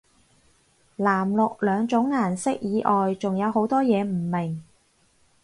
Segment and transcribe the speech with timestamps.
[0.97, 4.63] 藍綠兩種顏色以外仲有好多嘢唔明